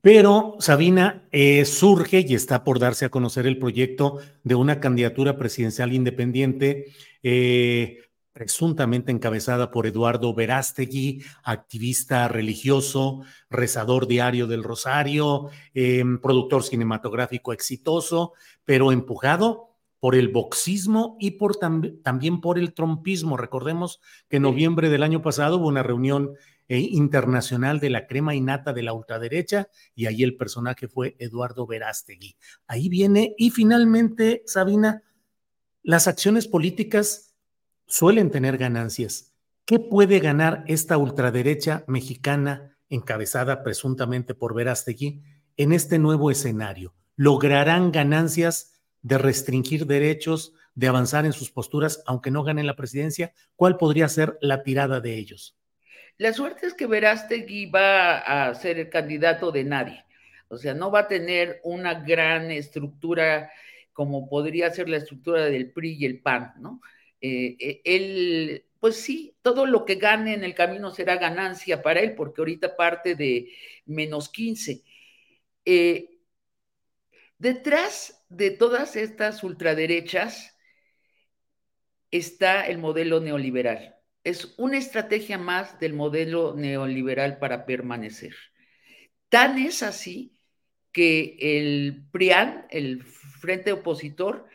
Pero 0.00 0.56
Sabina 0.60 1.26
eh, 1.32 1.64
surge 1.64 2.24
y 2.26 2.34
está 2.34 2.62
por 2.62 2.78
darse 2.78 3.06
a 3.06 3.08
conocer 3.08 3.46
el 3.46 3.58
proyecto 3.58 4.20
de 4.44 4.54
una 4.54 4.78
candidatura 4.78 5.36
presidencial 5.36 5.92
independiente 5.92 6.92
eh, 7.28 7.98
presuntamente 8.32 9.10
encabezada 9.10 9.72
por 9.72 9.88
Eduardo 9.88 10.32
Verástegui, 10.32 11.24
activista 11.42 12.28
religioso, 12.28 13.22
rezador 13.50 14.06
diario 14.06 14.46
del 14.46 14.62
Rosario, 14.62 15.48
em, 15.74 16.20
productor 16.20 16.62
cinematográfico 16.62 17.52
exitoso, 17.52 18.34
pero 18.64 18.92
empujado 18.92 19.70
por 19.98 20.14
el 20.14 20.28
boxismo 20.28 21.16
y 21.18 21.32
por 21.32 21.56
también 21.56 22.40
por 22.40 22.60
el 22.60 22.74
trompismo. 22.74 23.36
Recordemos 23.36 24.00
que 24.28 24.36
en 24.36 24.44
noviembre 24.44 24.88
del 24.88 25.02
año 25.02 25.20
pasado 25.20 25.56
hubo 25.56 25.66
una 25.66 25.82
reunión 25.82 26.34
eh, 26.68 26.78
internacional 26.78 27.80
de 27.80 27.90
la 27.90 28.06
crema 28.06 28.36
innata 28.36 28.72
de 28.72 28.84
la 28.84 28.92
ultraderecha 28.92 29.68
y 29.96 30.06
ahí 30.06 30.22
el 30.22 30.36
personaje 30.36 30.86
fue 30.86 31.16
Eduardo 31.18 31.66
Verástegui. 31.66 32.36
Ahí 32.68 32.88
viene 32.88 33.34
y 33.36 33.50
finalmente, 33.50 34.42
Sabina, 34.46 35.02
las 35.86 36.08
acciones 36.08 36.48
políticas 36.48 37.36
suelen 37.86 38.32
tener 38.32 38.58
ganancias. 38.58 39.36
¿Qué 39.64 39.78
puede 39.78 40.18
ganar 40.18 40.64
esta 40.66 40.98
ultraderecha 40.98 41.84
mexicana 41.86 42.76
encabezada 42.90 43.62
presuntamente 43.62 44.34
por 44.34 44.52
Verástegui 44.52 45.22
en 45.56 45.72
este 45.72 46.00
nuevo 46.00 46.32
escenario? 46.32 46.92
¿Lograrán 47.14 47.92
ganancias 47.92 48.82
de 49.02 49.16
restringir 49.16 49.86
derechos, 49.86 50.54
de 50.74 50.88
avanzar 50.88 51.24
en 51.24 51.32
sus 51.32 51.52
posturas, 51.52 52.02
aunque 52.08 52.32
no 52.32 52.42
ganen 52.42 52.66
la 52.66 52.74
presidencia? 52.74 53.32
¿Cuál 53.54 53.76
podría 53.76 54.08
ser 54.08 54.38
la 54.40 54.64
tirada 54.64 54.98
de 54.98 55.16
ellos? 55.16 55.56
La 56.18 56.32
suerte 56.32 56.66
es 56.66 56.74
que 56.74 56.88
Verástegui 56.88 57.66
va 57.66 58.48
a 58.48 58.52
ser 58.56 58.80
el 58.80 58.90
candidato 58.90 59.52
de 59.52 59.62
nadie. 59.62 60.04
O 60.48 60.58
sea, 60.58 60.74
no 60.74 60.90
va 60.90 61.00
a 61.00 61.08
tener 61.08 61.60
una 61.62 61.94
gran 61.94 62.50
estructura 62.50 63.52
como 63.96 64.28
podría 64.28 64.70
ser 64.70 64.90
la 64.90 64.98
estructura 64.98 65.46
del 65.46 65.72
PRI 65.72 65.96
y 65.98 66.04
el 66.04 66.20
PAN, 66.20 66.52
¿no? 66.60 66.82
Eh, 67.22 67.56
eh, 67.58 67.80
él, 67.84 68.66
pues 68.78 68.96
sí, 68.96 69.34
todo 69.40 69.64
lo 69.64 69.86
que 69.86 69.94
gane 69.94 70.34
en 70.34 70.44
el 70.44 70.54
camino 70.54 70.90
será 70.90 71.16
ganancia 71.16 71.80
para 71.80 72.00
él, 72.00 72.14
porque 72.14 72.42
ahorita 72.42 72.76
parte 72.76 73.14
de 73.14 73.48
menos 73.86 74.28
15. 74.28 74.82
Eh, 75.64 76.18
detrás 77.38 78.22
de 78.28 78.50
todas 78.50 78.96
estas 78.96 79.42
ultraderechas 79.42 80.58
está 82.10 82.66
el 82.66 82.76
modelo 82.76 83.20
neoliberal. 83.20 83.96
Es 84.24 84.52
una 84.58 84.76
estrategia 84.76 85.38
más 85.38 85.80
del 85.80 85.94
modelo 85.94 86.54
neoliberal 86.54 87.38
para 87.38 87.64
permanecer. 87.64 88.34
Tan 89.30 89.58
es 89.58 89.82
así 89.82 90.35
que 90.96 91.36
el 91.38 92.06
PRIAN, 92.10 92.64
el 92.70 93.02
Frente 93.02 93.70
Opositor, 93.70 94.46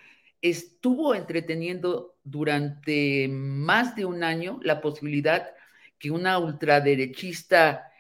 estuvo 0.42 1.14
entreteniendo 1.14 2.16
durante 2.24 3.28
más 3.28 3.96
de 3.96 4.06
un 4.06 4.24
año 4.24 4.60
la 4.64 4.82
posibilidad 4.82 5.52
que 6.00 6.10
una 6.10 6.40
ultraderechista 6.40 7.92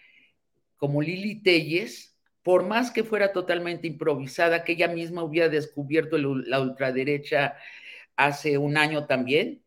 como 0.77 1.04
Lili 1.04 1.43
Telles, 1.43 2.17
por 2.41 2.65
más 2.65 2.89
que 2.89 3.04
fuera 3.04 3.32
totalmente 3.32 3.86
improvisada, 3.86 4.63
que 4.63 4.71
ella 4.71 4.88
misma 4.88 5.23
hubiera 5.23 5.47
descubierto 5.47 6.17
la 6.17 6.62
ultraderecha 6.62 7.54
hace 8.15 8.58
un 8.58 8.75
año 8.75 9.06
también, 9.06 9.62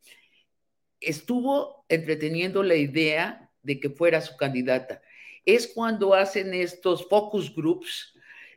estuvo 1.00 1.84
entreteniendo 1.88 2.64
la 2.64 2.74
idea 2.74 3.52
de 3.62 3.78
que 3.78 3.90
fuera 3.90 4.20
su 4.20 4.37
candidata. 4.37 5.00
Es 5.44 5.68
cuando 5.72 6.12
hacen 6.12 6.54
estos 6.54 7.08
focus 7.08 7.54
groups, 7.54 8.13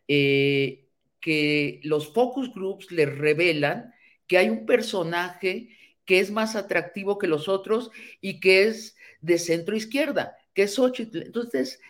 eh, 0.08 0.88
que 1.20 1.82
los 1.84 2.14
focus 2.14 2.54
groups 2.54 2.92
les 2.92 3.14
revelan 3.18 3.94
que 4.28 4.38
hay 4.38 4.50
un 4.50 4.66
personaje 4.66 5.70
que 6.06 6.20
es 6.20 6.32
más 6.32 6.56
atractivo 6.56 7.18
que 7.18 7.28
los 7.28 7.50
otros 7.50 7.92
y 8.22 8.40
que 8.40 8.64
es 8.64 8.96
de 9.22 9.38
centro 9.40 9.76
izquierda, 9.76 10.38
que 10.54 10.64
es 10.64 10.76
Xochitl. 10.76 11.24
Entonces, 11.24 11.82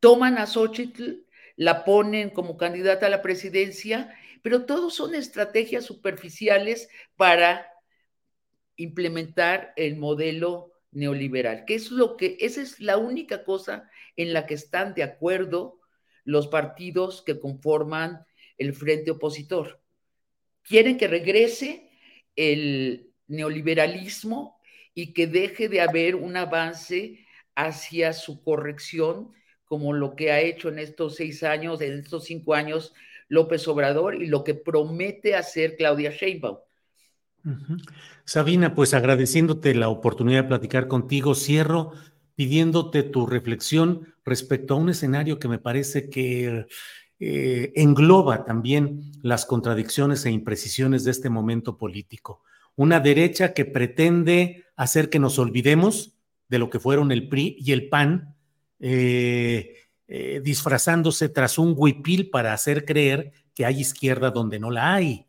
toman 0.00 0.38
a 0.38 0.46
Xochitl, 0.46 1.24
la 1.56 1.84
ponen 1.84 2.30
como 2.30 2.56
candidata 2.56 3.06
a 3.06 3.10
la 3.10 3.22
presidencia, 3.22 4.12
pero 4.42 4.66
todos 4.66 4.94
son 4.94 5.14
estrategias 5.14 5.84
superficiales 5.84 6.88
para 7.16 7.70
implementar 8.76 9.72
el 9.76 9.96
modelo 9.96 10.72
neoliberal, 10.90 11.64
que 11.64 11.74
es 11.76 11.90
lo 11.90 12.16
que, 12.16 12.36
esa 12.40 12.60
es 12.60 12.80
la 12.80 12.98
única 12.98 13.44
cosa 13.44 13.88
en 14.16 14.32
la 14.32 14.46
que 14.46 14.54
están 14.54 14.94
de 14.94 15.02
acuerdo 15.02 15.80
los 16.24 16.48
partidos 16.48 17.22
que 17.22 17.38
conforman 17.38 18.24
el 18.58 18.74
frente 18.74 19.10
opositor 19.10 19.84
quieren 20.64 20.98
que 20.98 21.06
regrese 21.06 21.90
el 22.34 23.10
neoliberalismo 23.28 24.58
y 24.94 25.12
que 25.12 25.26
deje 25.26 25.68
de 25.68 25.80
haber 25.80 26.16
un 26.16 26.36
avance 26.36 27.26
hacia 27.54 28.12
su 28.12 28.42
corrección, 28.42 29.32
como 29.64 29.92
lo 29.92 30.16
que 30.16 30.32
ha 30.32 30.40
hecho 30.40 30.68
en 30.68 30.78
estos 30.78 31.16
seis 31.16 31.42
años, 31.42 31.80
en 31.80 32.00
estos 32.00 32.24
cinco 32.24 32.54
años 32.54 32.92
López 33.28 33.66
Obrador 33.68 34.20
y 34.20 34.26
lo 34.26 34.44
que 34.44 34.54
promete 34.54 35.34
hacer 35.34 35.76
Claudia 35.76 36.10
Sheinbaum. 36.10 36.58
Sabina, 38.24 38.74
pues 38.74 38.94
agradeciéndote 38.94 39.74
la 39.74 39.88
oportunidad 39.88 40.42
de 40.42 40.48
platicar 40.48 40.88
contigo, 40.88 41.34
cierro 41.34 41.92
pidiéndote 42.34 43.02
tu 43.02 43.26
reflexión 43.26 44.14
respecto 44.24 44.74
a 44.74 44.76
un 44.78 44.88
escenario 44.88 45.38
que 45.38 45.48
me 45.48 45.58
parece 45.58 46.08
que 46.10 46.66
eh, 47.20 47.72
engloba 47.76 48.44
también 48.44 49.12
las 49.22 49.46
contradicciones 49.46 50.26
e 50.26 50.30
imprecisiones 50.30 51.04
de 51.04 51.12
este 51.12 51.30
momento 51.30 51.78
político. 51.78 52.42
Una 52.76 53.00
derecha 53.00 53.54
que 53.54 53.64
pretende 53.64 54.64
hacer 54.76 55.10
que 55.10 55.20
nos 55.20 55.38
olvidemos 55.38 56.14
de 56.48 56.58
lo 56.58 56.70
que 56.70 56.80
fueron 56.80 57.12
el 57.12 57.28
PRI 57.28 57.56
y 57.58 57.72
el 57.72 57.88
PAN, 57.88 58.34
eh, 58.80 59.74
eh, 60.08 60.40
disfrazándose 60.44 61.28
tras 61.28 61.58
un 61.58 61.74
huipil 61.76 62.30
para 62.30 62.52
hacer 62.52 62.84
creer 62.84 63.32
que 63.54 63.64
hay 63.64 63.80
izquierda 63.80 64.30
donde 64.30 64.58
no 64.58 64.70
la 64.70 64.94
hay. 64.94 65.26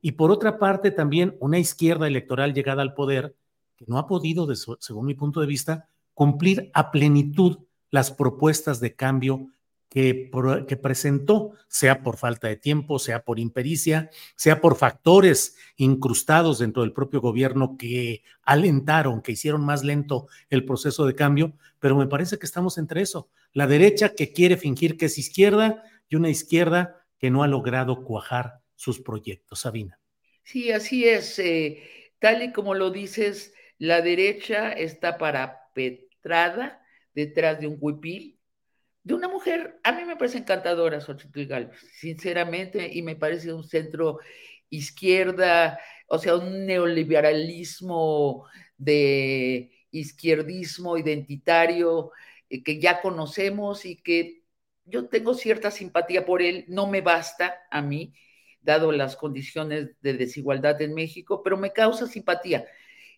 Y 0.00 0.12
por 0.12 0.30
otra 0.30 0.58
parte, 0.58 0.90
también 0.90 1.36
una 1.40 1.58
izquierda 1.58 2.06
electoral 2.06 2.54
llegada 2.54 2.82
al 2.82 2.94
poder 2.94 3.34
que 3.76 3.84
no 3.88 3.98
ha 3.98 4.06
podido, 4.06 4.48
según 4.54 5.06
mi 5.06 5.14
punto 5.14 5.40
de 5.40 5.46
vista, 5.46 5.88
cumplir 6.14 6.70
a 6.72 6.90
plenitud 6.90 7.58
las 7.90 8.10
propuestas 8.10 8.80
de 8.80 8.94
cambio 8.94 9.48
que, 9.94 10.78
presentó, 10.82 11.52
sea 11.68 12.02
por 12.02 12.16
falta 12.16 12.48
de 12.48 12.56
tiempo, 12.56 12.98
sea 12.98 13.22
por 13.22 13.38
impericia, 13.38 14.10
sea 14.34 14.60
por 14.60 14.76
factores 14.76 15.56
incrustados 15.76 16.58
dentro 16.58 16.82
del 16.82 16.92
propio 16.92 17.20
gobierno 17.20 17.76
que 17.78 18.24
alentaron, 18.42 19.22
que 19.22 19.32
hicieron 19.32 19.64
más 19.64 19.84
lento 19.84 20.26
el 20.50 20.64
proceso 20.64 21.06
de 21.06 21.14
cambio, 21.14 21.52
pero 21.78 21.96
me 21.96 22.08
parece 22.08 22.38
que 22.38 22.46
estamos 22.46 22.76
entre 22.76 23.02
eso, 23.02 23.28
la 23.52 23.68
derecha 23.68 24.16
que 24.16 24.32
quiere 24.32 24.56
fingir 24.56 24.96
que 24.96 25.06
es 25.06 25.16
izquierda 25.16 25.84
y 26.08 26.16
una 26.16 26.28
izquierda 26.28 27.06
que 27.18 27.30
no 27.30 27.44
ha 27.44 27.46
logrado 27.46 28.02
cuajar 28.02 28.62
sus 28.74 29.00
proyectos. 29.00 29.60
Sabina. 29.60 30.00
Sí, 30.42 30.72
así 30.72 31.04
es. 31.04 31.38
Eh, 31.38 32.12
tal 32.18 32.42
y 32.42 32.52
como 32.52 32.74
lo 32.74 32.90
dices, 32.90 33.54
la 33.78 34.00
derecha 34.00 34.72
está 34.72 35.18
parapetrada 35.74 36.80
detrás 37.14 37.60
de 37.60 37.66
un 37.66 37.76
huipil 37.80 38.38
de 39.04 39.14
una 39.14 39.28
mujer, 39.28 39.78
a 39.84 39.92
mí 39.92 40.04
me 40.04 40.16
parece 40.16 40.38
encantadora 40.38 41.00
Xochitl 41.00 41.44
Galvez, 41.44 41.78
sinceramente, 41.92 42.90
y 42.90 43.02
me 43.02 43.16
parece 43.16 43.52
un 43.52 43.62
centro 43.62 44.18
izquierda, 44.70 45.78
o 46.08 46.18
sea, 46.18 46.36
un 46.36 46.64
neoliberalismo 46.64 48.46
de 48.78 49.70
izquierdismo 49.90 50.96
identitario 50.96 52.12
eh, 52.48 52.62
que 52.62 52.80
ya 52.80 53.02
conocemos 53.02 53.84
y 53.84 53.96
que 53.96 54.42
yo 54.86 55.06
tengo 55.08 55.34
cierta 55.34 55.70
simpatía 55.70 56.24
por 56.24 56.40
él, 56.40 56.64
no 56.68 56.86
me 56.86 57.02
basta 57.02 57.56
a 57.70 57.82
mí, 57.82 58.14
dado 58.62 58.90
las 58.90 59.16
condiciones 59.16 59.90
de 60.00 60.14
desigualdad 60.14 60.80
en 60.80 60.94
México, 60.94 61.42
pero 61.42 61.58
me 61.58 61.72
causa 61.74 62.06
simpatía. 62.06 62.66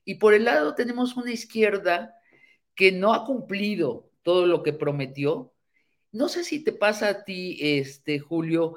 Y 0.05 0.17
por 0.17 0.35
el 0.35 0.45
lado 0.45 0.75
tenemos 0.75 1.17
una 1.17 1.33
izquierda 1.33 2.17
que 2.77 2.93
no 2.93 3.15
ha 3.15 3.25
cumplido 3.25 4.11
todo 4.23 4.47
lo 4.47 4.63
que 4.63 4.73
prometió. 4.73 5.53
No 6.13 6.29
sé 6.29 6.45
si 6.45 6.63
te 6.63 6.73
pasa 6.73 7.09
a 7.09 7.25
ti, 7.25 7.59
este, 7.61 8.21
Julio, 8.21 8.77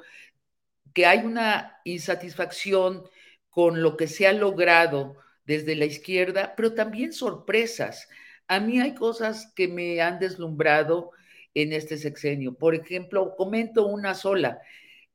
que 0.94 1.06
hay 1.06 1.20
una 1.20 1.80
insatisfacción 1.84 3.04
con 3.50 3.82
lo 3.82 3.96
que 3.96 4.08
se 4.08 4.26
ha 4.26 4.32
logrado 4.32 5.16
desde 5.44 5.76
la 5.76 5.84
izquierda, 5.84 6.54
pero 6.56 6.74
también 6.74 7.12
sorpresas. 7.12 8.08
A 8.48 8.60
mí 8.60 8.80
hay 8.80 8.94
cosas 8.94 9.52
que 9.54 9.68
me 9.68 10.00
han 10.00 10.18
deslumbrado 10.18 11.12
en 11.54 11.72
este 11.72 11.98
sexenio. 11.98 12.54
Por 12.54 12.74
ejemplo, 12.74 13.34
comento 13.36 13.86
una 13.86 14.14
sola, 14.14 14.60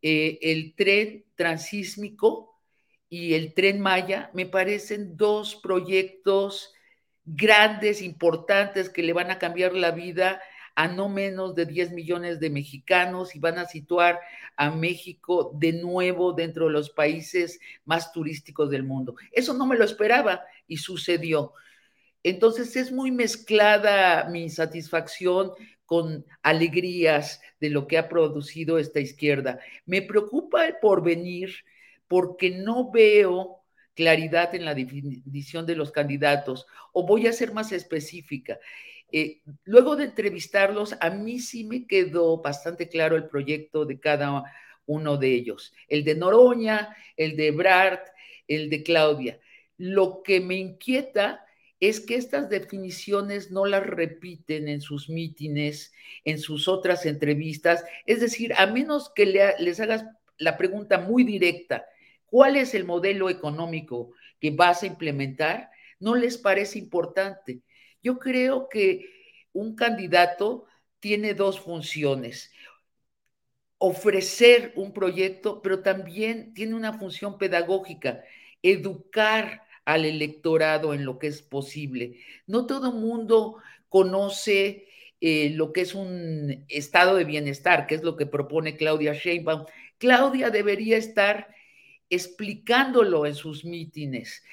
eh, 0.02 0.38
el 0.42 0.76
tren 0.76 1.26
transísmico 1.36 2.60
y 3.10 3.34
el 3.34 3.54
tren 3.54 3.80
Maya 3.80 4.30
me 4.34 4.46
parecen 4.46 5.16
dos 5.18 5.56
proyectos 5.56 6.74
grandes, 7.26 8.02
importantes, 8.02 8.90
que 8.90 9.04
le 9.04 9.14
van 9.14 9.32
a 9.32 9.40
cambiar 9.40 9.74
la 9.74 9.92
vida 9.92 10.42
a 10.76 10.88
no 10.88 11.08
menos 11.08 11.56
de 11.56 11.66
10 11.66 11.92
millones 11.92 12.40
de 12.40 12.50
mexicanos 12.50 13.36
y 13.36 13.40
van 13.40 13.58
a 13.58 13.66
situar 13.66 14.20
a 14.58 14.72
México 14.72 15.52
de 15.56 15.74
nuevo 15.74 16.34
dentro 16.34 16.66
de 16.66 16.72
los 16.72 16.90
países 16.90 17.60
más 17.86 18.12
turísticos 18.12 18.70
del 18.70 18.84
mundo. 18.84 19.16
Eso 19.32 19.54
no 19.54 19.66
me 19.66 19.78
lo 19.78 19.86
esperaba 19.86 20.44
y 20.68 20.78
sucedió. 20.78 21.54
Entonces 22.24 22.76
es 22.76 22.92
muy 22.92 23.12
mezclada 23.12 24.28
mi 24.30 24.50
satisfacción 24.50 25.52
con 25.86 26.26
alegrías 26.42 27.42
de 27.60 27.70
lo 27.70 27.88
que 27.88 27.98
ha 27.98 28.10
producido 28.10 28.78
esta 28.78 29.00
izquierda. 29.00 29.60
Me 29.86 30.02
preocupa 30.02 30.66
el 30.66 30.76
porvenir 30.82 31.54
porque 32.08 32.50
no 32.50 32.92
veo 32.92 33.65
claridad 33.96 34.54
en 34.54 34.66
la 34.66 34.76
definición 34.76 35.66
de 35.66 35.76
los 35.76 35.92
candidatos 35.92 36.68
o 36.94 37.06
voy 37.06 37.28
a 37.28 37.34
ser 37.34 37.54
más 37.54 37.72
específica. 37.72 38.60
Eh, 39.12 39.42
luego 39.64 39.96
de 39.96 40.06
entrevistarlos, 40.06 40.96
a 41.00 41.10
mí 41.10 41.40
sí 41.40 41.64
me 41.64 41.88
quedó 41.88 42.42
bastante 42.42 42.90
claro 42.90 43.16
el 43.16 43.28
proyecto 43.28 43.86
de 43.86 44.00
cada 44.00 44.44
uno 44.86 45.18
de 45.18 45.34
ellos, 45.34 45.74
el 45.88 46.04
de 46.04 46.16
Noroña, 46.16 46.96
el 47.16 47.36
de 47.36 47.52
Brart, 47.52 48.08
el 48.48 48.70
de 48.70 48.84
Claudia. 48.84 49.40
Lo 49.78 50.22
que 50.24 50.40
me 50.40 50.56
inquieta 50.56 51.46
es 51.80 52.00
que 52.00 52.16
estas 52.16 52.50
definiciones 52.50 53.52
no 53.52 53.66
las 53.66 53.86
repiten 53.86 54.68
en 54.68 54.82
sus 54.82 55.10
mítines, 55.10 55.94
en 56.24 56.40
sus 56.40 56.68
otras 56.68 57.06
entrevistas. 57.06 57.84
Es 58.06 58.22
decir, 58.22 58.54
a 58.58 58.66
menos 58.66 59.12
que 59.14 59.26
les 59.60 59.80
hagas 59.80 60.06
la 60.38 60.58
pregunta 60.58 61.00
muy 61.00 61.24
directa, 61.24 61.86
¿cuál 62.26 62.56
es 62.56 62.74
el 62.74 62.86
modelo 62.86 63.30
económico 63.30 64.12
que 64.40 64.52
vas 64.52 64.84
a 64.84 64.88
implementar? 64.88 65.70
No 66.00 66.16
les 66.16 66.38
parece 66.38 66.80
importante. 66.80 67.62
Yo 68.02 68.20
creo 68.20 68.70
que 68.70 69.10
un 69.54 69.76
candidato 69.76 70.66
tiene 71.00 71.34
dos 71.34 71.60
funciones. 71.60 72.52
Ofrecer 73.78 74.74
un 74.76 74.94
proyecto, 74.94 75.62
pero 75.62 75.82
también 75.82 76.54
tiene 76.54 76.76
una 76.76 76.94
función 76.94 77.38
pedagógica, 77.38 78.24
educar 78.62 79.64
al 79.86 80.06
electorado 80.06 80.94
en 80.94 81.06
lo 81.06 81.20
que 81.20 81.28
es 81.28 81.42
posible. 81.42 82.20
No 82.48 82.66
todo 82.66 82.92
mundo 82.92 83.58
conoce 83.90 84.88
eh, 85.22 85.52
lo 85.52 85.72
que 85.74 85.82
es 85.82 85.96
un 85.96 86.66
estado 86.68 87.16
de 87.16 87.24
bienestar, 87.24 87.88
que 87.88 87.96
es 87.96 88.04
lo 88.04 88.16
que 88.18 88.26
propone 88.26 88.78
Claudia 88.78 89.14
Sheinbaum. 89.14 89.66
Claudia 89.98 90.50
debería 90.50 90.98
estar 90.98 91.48
explicándolo 92.10 93.26
en 93.26 93.36
sus 93.36 93.66
mítines. 93.66 94.44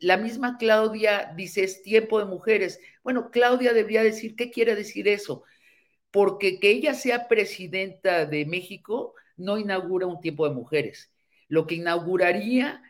La 0.00 0.16
misma 0.16 0.56
Claudia 0.58 1.32
dice, 1.36 1.64
es 1.64 1.82
tiempo 1.82 2.18
de 2.18 2.24
mujeres. 2.24 2.80
Bueno, 3.02 3.30
Claudia 3.30 3.72
debería 3.72 4.02
decir, 4.02 4.34
¿qué 4.36 4.50
quiere 4.50 4.74
decir 4.74 5.06
eso? 5.08 5.44
Porque 6.10 6.58
que 6.58 6.70
ella 6.70 6.94
sea 6.94 7.28
presidenta 7.28 8.26
de 8.26 8.46
México 8.46 9.14
no 9.36 9.58
inaugura 9.58 10.06
un 10.06 10.20
tiempo 10.20 10.48
de 10.48 10.54
mujeres. 10.54 11.12
Lo 11.48 11.66
que 11.66 11.76
inauguraría 11.76 12.82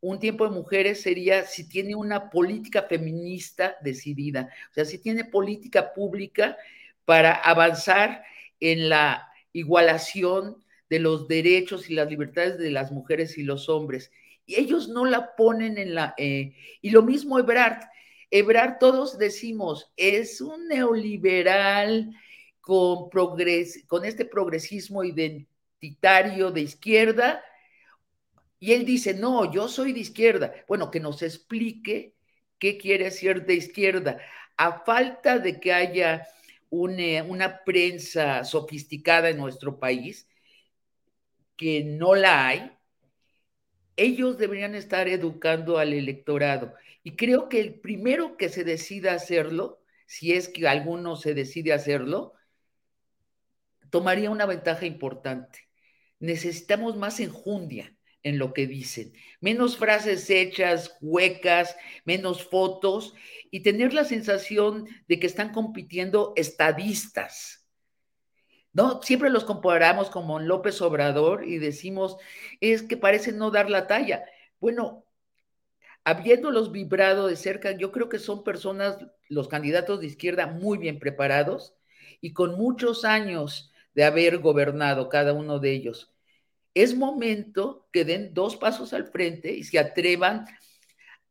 un 0.00 0.20
tiempo 0.20 0.48
de 0.48 0.54
mujeres 0.54 1.02
sería 1.02 1.44
si 1.44 1.68
tiene 1.68 1.96
una 1.96 2.30
política 2.30 2.82
feminista 2.82 3.76
decidida, 3.80 4.48
o 4.70 4.74
sea, 4.74 4.84
si 4.84 4.98
tiene 4.98 5.24
política 5.24 5.92
pública 5.92 6.56
para 7.04 7.32
avanzar 7.32 8.22
en 8.60 8.88
la 8.88 9.28
igualación 9.52 10.62
de 10.90 10.98
los 11.00 11.28
derechos 11.28 11.90
y 11.90 11.94
las 11.94 12.08
libertades 12.08 12.58
de 12.58 12.70
las 12.70 12.92
mujeres 12.92 13.38
y 13.38 13.42
los 13.42 13.68
hombres 13.68 14.10
y 14.48 14.58
ellos 14.58 14.88
no 14.88 15.04
la 15.04 15.36
ponen 15.36 15.76
en 15.76 15.94
la... 15.94 16.14
Eh, 16.16 16.54
y 16.80 16.88
lo 16.88 17.02
mismo 17.02 17.38
Ebrard. 17.38 17.82
Ebrard, 18.30 18.78
todos 18.80 19.18
decimos, 19.18 19.92
es 19.94 20.40
un 20.40 20.68
neoliberal 20.68 22.16
con, 22.62 23.10
progres, 23.10 23.84
con 23.86 24.06
este 24.06 24.24
progresismo 24.24 25.04
identitario 25.04 26.50
de 26.50 26.62
izquierda. 26.62 27.44
Y 28.58 28.72
él 28.72 28.86
dice, 28.86 29.12
no, 29.12 29.52
yo 29.52 29.68
soy 29.68 29.92
de 29.92 30.00
izquierda. 30.00 30.54
Bueno, 30.66 30.90
que 30.90 30.98
nos 30.98 31.20
explique 31.20 32.14
qué 32.58 32.78
quiere 32.78 33.04
decir 33.04 33.44
de 33.44 33.52
izquierda. 33.52 34.18
A 34.56 34.82
falta 34.82 35.38
de 35.38 35.60
que 35.60 35.74
haya 35.74 36.26
una, 36.70 37.22
una 37.22 37.64
prensa 37.64 38.44
sofisticada 38.44 39.28
en 39.28 39.36
nuestro 39.36 39.78
país, 39.78 40.26
que 41.58 41.84
no 41.84 42.14
la 42.14 42.46
hay, 42.46 42.72
ellos 43.96 44.38
deberían 44.38 44.74
estar 44.74 45.08
educando 45.08 45.76
al 45.78 45.92
electorado. 45.92 46.74
Y 47.02 47.16
creo 47.16 47.48
que 47.50 47.60
el 47.60 47.80
primero 47.80 48.36
que 48.38 48.48
se 48.48 48.64
decida 48.64 49.12
hacerlo, 49.12 49.82
si 50.06 50.32
es 50.32 50.48
que 50.48 50.66
alguno 50.68 51.16
se 51.16 51.34
decide 51.34 51.72
hacerlo, 51.72 52.32
tomaría 53.90 54.30
una 54.30 54.46
ventaja 54.46 54.86
importante. 54.86 55.68
Necesitamos 56.20 56.96
más 56.96 57.20
enjundia 57.20 57.94
en 58.22 58.38
lo 58.38 58.52
que 58.52 58.66
dicen, 58.66 59.12
menos 59.40 59.76
frases 59.76 60.28
hechas, 60.30 60.96
huecas, 61.00 61.76
menos 62.04 62.44
fotos 62.48 63.14
y 63.50 63.60
tener 63.60 63.94
la 63.94 64.04
sensación 64.04 64.86
de 65.08 65.18
que 65.18 65.26
están 65.26 65.52
compitiendo 65.52 66.34
estadistas 66.36 67.67
¿no? 68.78 69.02
Siempre 69.02 69.28
los 69.28 69.42
comparamos 69.44 70.08
como 70.08 70.38
López 70.38 70.80
Obrador 70.82 71.44
y 71.44 71.58
decimos, 71.58 72.16
es 72.60 72.84
que 72.84 72.96
parece 72.96 73.32
no 73.32 73.50
dar 73.50 73.68
la 73.70 73.88
talla. 73.88 74.24
Bueno, 74.60 75.04
habiéndolos 76.04 76.70
vibrado 76.70 77.26
de 77.26 77.34
cerca, 77.34 77.72
yo 77.72 77.90
creo 77.90 78.08
que 78.08 78.20
son 78.20 78.44
personas, 78.44 78.98
los 79.28 79.48
candidatos 79.48 79.98
de 79.98 80.06
izquierda, 80.06 80.46
muy 80.46 80.78
bien 80.78 81.00
preparados 81.00 81.74
y 82.20 82.32
con 82.32 82.56
muchos 82.56 83.04
años 83.04 83.72
de 83.94 84.04
haber 84.04 84.38
gobernado 84.38 85.08
cada 85.08 85.32
uno 85.32 85.58
de 85.58 85.72
ellos. 85.72 86.14
Es 86.72 86.94
momento 86.94 87.88
que 87.92 88.04
den 88.04 88.32
dos 88.32 88.56
pasos 88.56 88.92
al 88.92 89.08
frente 89.08 89.50
y 89.54 89.64
se 89.64 89.80
atrevan 89.80 90.46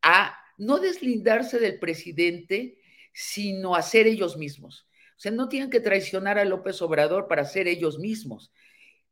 a 0.02 0.38
no 0.58 0.80
deslindarse 0.80 1.58
del 1.60 1.78
presidente, 1.78 2.78
sino 3.14 3.74
a 3.74 3.80
ser 3.80 4.06
ellos 4.06 4.36
mismos. 4.36 4.87
O 5.18 5.20
sea, 5.20 5.32
no 5.32 5.48
tienen 5.48 5.68
que 5.68 5.80
traicionar 5.80 6.38
a 6.38 6.44
López 6.44 6.80
Obrador 6.80 7.26
para 7.26 7.44
ser 7.44 7.66
ellos 7.66 7.98
mismos. 7.98 8.52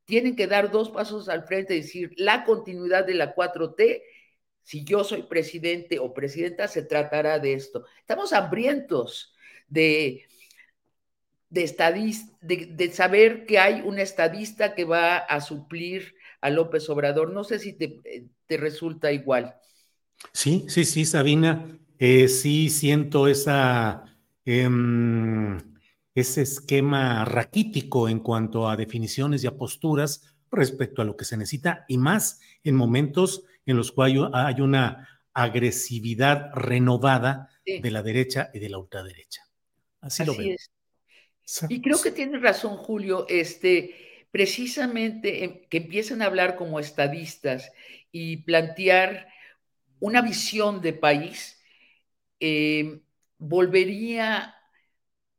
Tienen 0.04 0.36
que 0.36 0.46
dar 0.46 0.70
dos 0.70 0.90
pasos 0.90 1.28
al 1.28 1.42
frente 1.48 1.74
y 1.74 1.80
decir, 1.80 2.12
la 2.16 2.44
continuidad 2.44 3.04
de 3.04 3.14
la 3.14 3.34
4T, 3.34 4.02
si 4.62 4.84
yo 4.84 5.02
soy 5.02 5.24
presidente 5.24 5.98
o 5.98 6.14
presidenta, 6.14 6.68
se 6.68 6.84
tratará 6.84 7.40
de 7.40 7.54
esto. 7.54 7.86
Estamos 7.98 8.32
hambrientos 8.32 9.34
de, 9.66 10.28
de, 11.50 12.68
de, 12.70 12.92
saber 12.92 13.44
que 13.44 13.58
hay 13.58 13.80
un 13.80 13.98
estadista 13.98 14.76
que 14.76 14.84
va 14.84 15.16
a 15.16 15.40
suplir 15.40 16.14
a 16.40 16.50
López 16.50 16.88
Obrador. 16.88 17.32
No 17.32 17.42
sé 17.42 17.58
si 17.58 17.72
te, 17.72 18.00
te 18.46 18.56
resulta 18.56 19.10
igual. 19.10 19.56
Sí, 20.32 20.66
sí, 20.68 20.84
sí, 20.84 21.04
Sabina. 21.04 21.80
Eh, 21.98 22.28
sí 22.28 22.70
siento 22.70 23.26
esa... 23.26 24.04
Em, 24.44 25.75
ese 26.16 26.42
esquema 26.42 27.26
raquítico 27.26 28.08
en 28.08 28.20
cuanto 28.20 28.68
a 28.68 28.76
definiciones 28.76 29.44
y 29.44 29.46
a 29.46 29.56
posturas 29.56 30.34
respecto 30.50 31.02
a 31.02 31.04
lo 31.04 31.14
que 31.14 31.26
se 31.26 31.36
necesita 31.36 31.84
y 31.88 31.98
más 31.98 32.40
en 32.64 32.74
momentos 32.74 33.44
en 33.66 33.76
los 33.76 33.92
cuales 33.92 34.22
hay 34.32 34.62
una 34.62 35.20
agresividad 35.34 36.50
renovada 36.54 37.50
de 37.66 37.90
la 37.90 38.02
derecha 38.02 38.50
y 38.54 38.60
de 38.60 38.70
la 38.70 38.78
ultraderecha. 38.78 39.42
Así, 40.00 40.24
lo 40.24 40.34
veo. 40.34 40.56
Y 41.68 41.82
creo 41.82 42.00
que 42.00 42.10
tiene 42.10 42.38
razón, 42.38 42.78
Julio, 42.78 43.26
este, 43.28 44.26
precisamente 44.30 45.66
que 45.68 45.76
empiezan 45.76 46.22
a 46.22 46.26
hablar 46.26 46.56
como 46.56 46.80
estadistas 46.80 47.70
y 48.10 48.38
plantear 48.38 49.28
una 50.00 50.22
visión 50.22 50.80
de 50.80 50.94
país, 50.94 51.60
eh, 52.40 53.02
volvería 53.36 54.54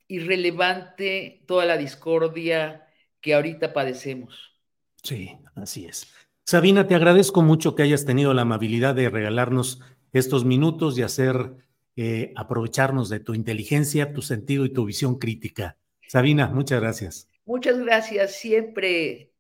irrelevante 0.08 1.44
toda 1.48 1.66
la 1.66 1.78
discordia 1.78 2.88
que 3.22 3.34
ahorita 3.34 3.74
padecemos. 3.74 4.60
Sí, 5.04 5.38
así 5.56 5.86
es. 5.86 6.14
Sabina, 6.46 6.88
te 6.88 6.96
agradezco 6.96 7.42
mucho 7.42 7.76
que 7.76 7.84
hayas 7.84 8.06
tenido 8.06 8.34
la 8.34 8.44
amabilidad 8.44 8.96
de 8.96 9.10
regalarnos 9.10 9.82
estos 10.14 10.46
minutos 10.46 10.98
y 10.98 11.02
hacer 11.02 11.56
eh, 11.96 12.32
aprovecharnos 12.36 13.10
de 13.10 13.20
tu 13.20 13.34
inteligencia, 13.34 14.14
tu 14.14 14.22
sentido 14.22 14.66
y 14.66 14.70
tu 14.74 14.86
visión 14.86 15.20
crítica 15.20 15.78
Sabina, 16.08 16.48
muchas 16.48 16.80
gracias. 16.80 17.30
Muchas 17.46 17.78
gracias. 17.78 18.36
Siempre, 18.36 19.34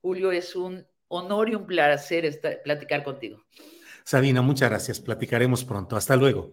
Julio, 0.00 0.32
es 0.32 0.56
un 0.56 0.84
honor 1.08 1.48
y 1.48 1.54
un 1.54 1.66
placer 1.66 2.24
estar, 2.24 2.60
platicar 2.62 3.04
contigo. 3.04 3.44
Sabina, 4.04 4.42
muchas 4.42 4.68
gracias. 4.68 5.00
Platicaremos 5.00 5.64
pronto. 5.64 5.96
Hasta 5.96 6.16
luego. 6.16 6.52